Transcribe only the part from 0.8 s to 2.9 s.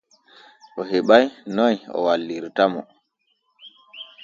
heɓa'i noy o wallirta mo.